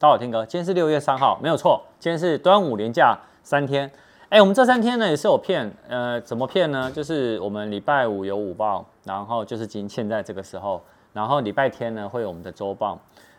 [0.00, 3.90] 大家好，天哥，今天是六月三号，没有错，今天是端午连假三天。
[4.28, 6.88] 哎，我们这三天呢也是有骗，呃，怎么骗呢？
[6.88, 10.80] 就是我们礼拜五有午报，然后就是今现在这个时候，
[11.12, 12.96] 然后礼拜天呢会有我们的周报，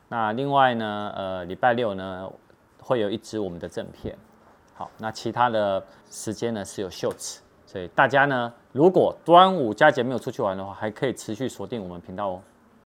[0.09, 2.29] 那另外呢，呃，礼拜六呢
[2.81, 4.13] 会有一支我们的正片。
[4.73, 12.41] 好，那其他的时间呢是有秀词，所以大家呢如果端午佳节没有出去玩的话，还可以持续锁定我们频道哦。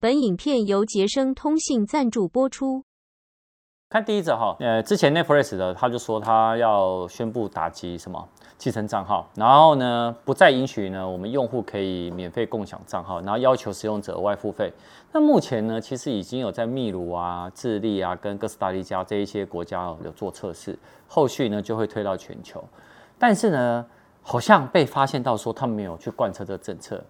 [0.01, 2.88] 本影片由杰生通信赞助播出。
[3.91, 14.71] 看第一则哈，呃，之前 Netflix 的他就说他要宣布打击什么继承账号，然后呢不再允许呢我们用户可以免费共享账号，然后要求使用者额外付费。
[15.11, 22.63] 那目前呢其实已经有在秘鲁啊、智利啊跟哥斯达黎加这一些国家有做测试，后续呢就会推到全球。
[23.19, 23.87] 但是呢
[24.21, 27.03] 好像被发现到说他们没有去贯彻这个政策，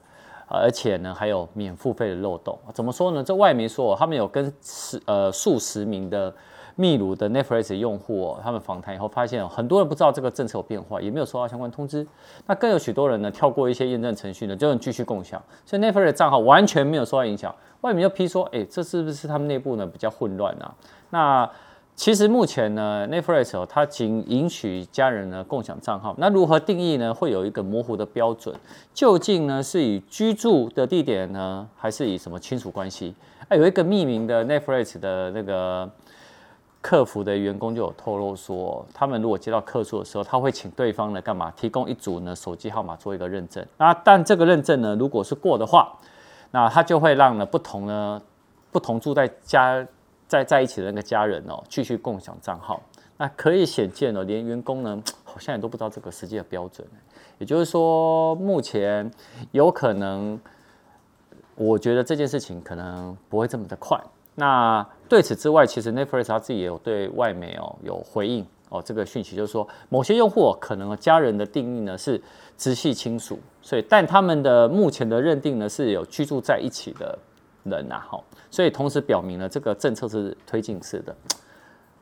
[0.47, 2.56] 而且呢还有免付费的漏洞。
[2.73, 3.25] 怎么说呢？
[3.25, 6.33] 这外媒说他们有跟十呃数十名的。
[6.81, 12.07] 秘鲁的 Netflix 用户，他们访谈以后发现，很多人不知道这个政策有变化，也没有收到相关通知。
[12.47, 15.43] 那更有许多人呢，跳过一些验证程序呢，就能继续共享。
[15.67, 17.53] 所以 Netflix 账号完全没有受到影响。
[17.81, 20.73] 外面就批说，哎，这是不是他们内部呢比较混乱啊？
[21.11, 21.51] 那
[21.97, 26.15] 其实目前呢，Netflix 哦，它仅允许家人呢共享账号。
[26.19, 27.13] 那如何定义呢？
[27.13, 28.55] 会有一个模糊的标准。
[28.95, 33.13] 究竟呢是以居住的地点呢，还是以什么亲属关系？
[33.48, 35.91] 哎，有一个匿名的 Netflix 的那个。
[36.81, 41.51] 客服的员工就有透露说，他们如果接到客诉的时候，他会请对方呢干嘛？
[41.57, 43.65] 提供一组呢手机号码做一个认证。
[43.77, 45.93] 那但这个认证呢，如果是过的话，
[46.53, 48.23] 那他就会让呢不同呢
[48.70, 49.87] 不同住在家
[50.27, 52.81] 在在一起的那个家人哦，继续共享账号。
[53.17, 56.87] 那可以显见哦，连员工呢好像也都不知道这个实际的标准。
[57.39, 59.11] 也就是说，目前
[59.51, 60.41] 有可能，
[61.57, 64.01] 我觉得这件事情可能不会这么的快。
[64.37, 72.20] 那对此之外，其实 Netflix 他自己也有对外媒哦有回应哦，这个讯息就是说，某些用户可能家人的定义呢是
[72.56, 77.19] 直系亲属，所以但他们的目前的认定呢是有居住在一起的
[77.64, 81.17] 人呐，哈，所以同时表明了这个政策是推进式的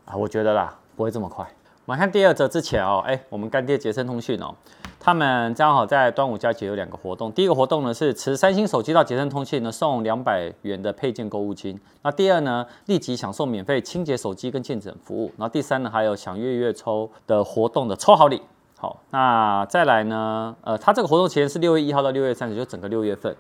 [0.04, 1.46] 啊，我觉得啦不会这么快。
[1.84, 4.52] 我们看第二则之前哦，哎，我们干爹杰森通讯哦。
[4.98, 18.42] 他们正好在端午佳节有两个活动，第一个活动呢是持三星手机到杰森通信呢送两百元的配件购物金，那第二呢立即享受免费清洁手机跟健诊服务，然后第三呢还有享月月抽的活动的抽好礼。
[18.78, 23.34] 好，那再来呢，呃，他这个活动期间是六月一号到六月三十，就整个六月份，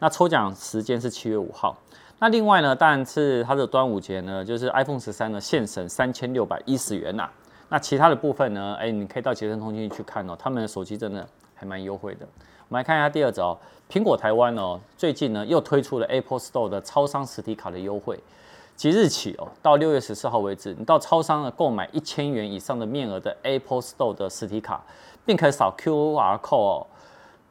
[0.00, 1.74] 那抽奖时间是七月五号。
[2.18, 7.28] 那另外呢，当然是他的端午节呢，就是 iPhone 十三呢现省三千六百一十元呐、
[7.72, 8.76] 那其他的部分呢？
[8.78, 12.26] 哎，你可以到捷森通讯去看哦，他们的手机真的还蛮优惠的。
[12.68, 13.56] 我们来看一下第二则哦，
[13.90, 18.20] 苹果台湾哦，最近呢又推出了 Apple Store 的超商实体卡的优惠，
[18.76, 24.84] 即日起哦，到六月十四号为止，你到超商呢购买一千元以上的面额的 Apple Store 的实体卡，
[25.24, 26.84] 并可以扫 QR code。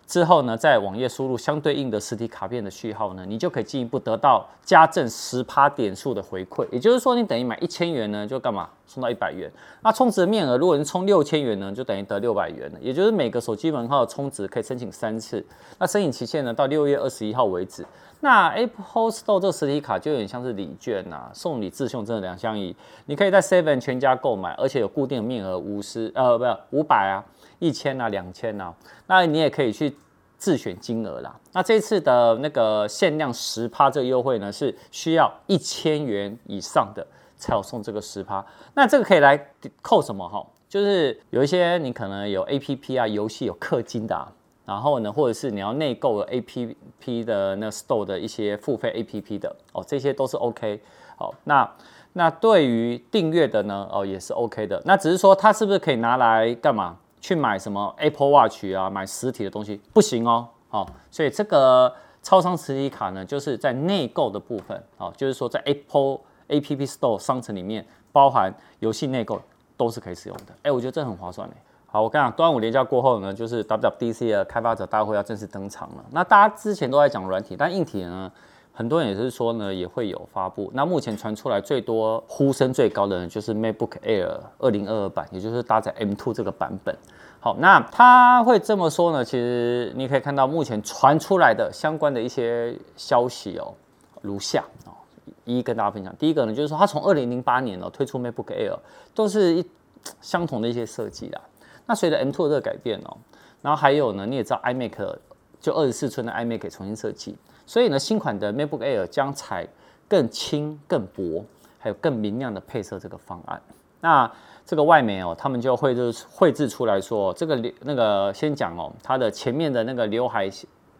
[0.08, 6.68] 之后呢，在网页输入相对应的实体卡片的序号呢，你就可以进一步得到加赠十趴点数的回馈。
[6.70, 9.50] 也就是说，你等于买一千元呢，就干嘛充到一百元。
[9.82, 12.70] 那充值的面额，如果你充六千元呢，就等于得六百元。
[12.82, 15.46] 也就是每个手机门号的充值可以申请三次。
[15.80, 17.86] 那申请期限呢，到六月二十一号为止。
[18.22, 22.76] 那 Apple Store 这实体卡就有点像是礼券呐、送礼自送，真的两相宜。
[23.08, 27.26] 你可以在 Seven 全家购买，而且有固定的面额五十呃，不五百啊。
[27.60, 28.74] 一千啊，两千啊，
[29.06, 29.96] 那你也可以去
[30.36, 31.40] 自选金额啦。
[31.52, 37.06] 那这次的那个限量十趴这个优惠呢，是需要一千元以上的
[37.38, 38.44] 才有送这个十趴。
[38.74, 39.40] 那这个可以来
[39.84, 40.44] 扣什么哈？
[40.68, 44.32] 就是有一些你可能有 A P P 啊，游戏有氪金的，啊，
[44.72, 50.82] 然后呢，或者是你要内购的 A P P 的那 Store 的一些付费 A P P 的哦，这些都是 OK。
[51.18, 51.70] 好，那
[52.14, 54.82] 那对于订阅的呢，哦也是 OK 的。
[54.86, 56.98] 那只是说它是不是可以拿来干嘛？
[57.20, 61.94] 去买什么 Apple Watch 啊，买实体的东西不行哦，好，所以这个
[62.24, 69.42] 超商实体卡呢，就是在内购的部分，哦，就是说在 Apple App Store 商城里面，包含游戏内购
[69.76, 71.56] 都是可以使用的，哎，我觉得这很划算嘞。
[71.94, 76.06] 好，我跟你讲，端午连假过后呢，就是 WWDC 的开发者大会要正式登场了。
[76.12, 78.32] 那大家之前都在讲软体，但硬体呢？
[78.74, 80.72] 很多人也是说呢，也会有发布。
[80.74, 86.98] 那目前传出来最多呼声最高的呢，就是 MacBook Air 二零二二版，也就是搭载 M2 这个版本。
[87.42, 89.26] 好，那他会这么说呢？
[89.26, 93.74] 其实你可以看到目前传出来的相关的一些消息哦，
[94.22, 94.96] 如下哦，
[95.44, 96.16] 一一跟大家分享。
[96.18, 98.80] 第一个呢，就是说他从二零零八年哦推出 MacBook Air，
[99.14, 99.66] 都是一
[100.22, 101.42] 相同的一些设计啦。
[101.86, 103.18] 那随着 M2 的改变哦，
[103.62, 105.18] 然后还有呢，你也知道 iMac
[105.60, 107.38] 就二十四寸的 iMac 可以重新设计。
[107.66, 109.68] 所以呢，新款的 MacBook Air 将采
[110.08, 111.46] 更轻、更薄，
[111.80, 113.62] 还有更明亮的配色这个方案。
[114.02, 114.30] 那
[114.66, 120.50] 这个外媒哦，他们就绘制绘制出来说，这个那个先讲哦，它的前面的那个刘海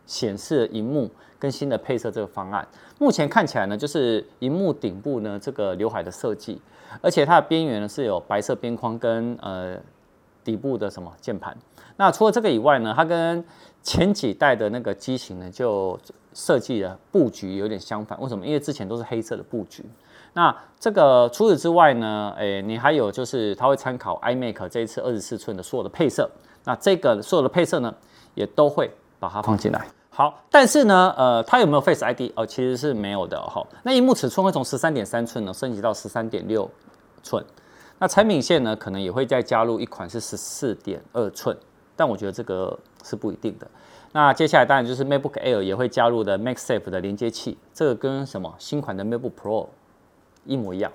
[0.06, 2.68] 显示荧幕跟新的配色这个方案，
[3.00, 6.62] 目前看起来呢，就是荧幕顶部呢这个刘海的设计，
[7.02, 9.78] 而且它的边缘呢是有白色边框跟呃
[10.44, 11.56] 底部的什么键盘。
[11.98, 13.44] 那除了这个以外呢，它跟
[13.84, 16.00] 前几代的那个机型呢就
[16.34, 18.20] 设计的布局有点相反。
[18.22, 18.46] 为什么？
[18.46, 19.84] 因为之前都是黑色的布局。
[20.34, 26.30] 那这个除此之外呢，诶，你还有就是它会参考 iMac 这一次二十四寸的所有的配色。
[26.64, 27.94] 那这个所有的配色呢，
[28.34, 28.90] 也都会
[29.20, 29.86] 把它放进来。
[30.10, 32.32] 好，但是呢，呃，它有没有 Face ID？
[32.36, 33.68] 哦，其实是没有的哈、哦。
[33.84, 36.70] 那萤幕尺寸会从十三点三寸呢升级到十三点六
[37.24, 37.44] 寸。
[38.02, 41.56] 那产品线呢，可能也会再加入一款是十四点二寸，
[41.96, 43.68] 但我觉得这个是不一定的。
[44.12, 49.68] 那接下来当然就是 MacBook Air 也会加入的 MagSafe 的连接器，这个跟什么新款的 MacBook Pro
[50.46, 50.92] 一模一样。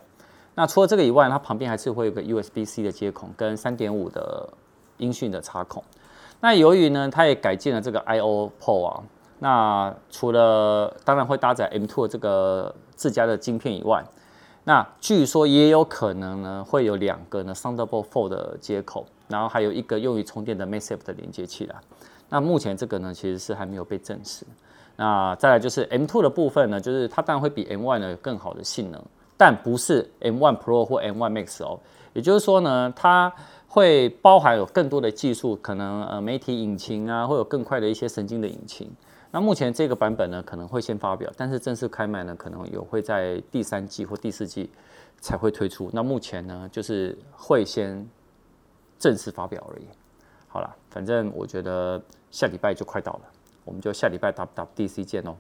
[0.57, 4.49] 那除了这个以外，它旁边还是会有个 USB-C 的接孔跟三点五的
[4.97, 5.85] 音讯的插孔。
[6.41, 9.03] 那由于呢，它也改进了这个 I/O port 啊，
[9.39, 14.05] 那除了当然会搭载 M2 的这个自家的晶片以外，
[14.69, 21.81] 那据说也有可能呢会有两个呢 Thunderbolt 4的接口，然后还有一个用于充电的 MagSafe 的连接器啦。
[22.29, 24.45] 那目前这个呢其实是还没有被证实。
[24.97, 29.01] 那再来就是 M2 的部分呢，就是它当然会比 M1 呢有更好的性能，
[29.37, 31.79] 但不是 M1 Pro 或 M1 Max 哦，
[32.13, 33.33] 也就是说呢它。
[33.69, 38.91] 会包含有更多的技术，可能呃媒体引擎啊，会有更快的一些神经的引擎。
[39.37, 44.71] 那目前这个版本呢，可能会先发表，但是正式开卖呢，可能有会在第三季或第四季
[45.21, 45.91] 才会推出。
[45.93, 48.09] 那目前呢，就是会先
[48.99, 49.85] 正式发表而已。
[50.49, 53.21] 好了，反正我觉得下礼拜就快到了，
[53.67, 55.37] 我们就下礼拜 WWDC 见哦。